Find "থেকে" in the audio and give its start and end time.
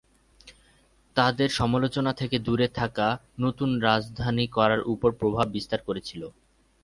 2.13-2.37